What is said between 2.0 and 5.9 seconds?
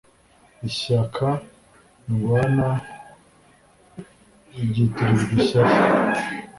ndwana ryitirirwa ishyari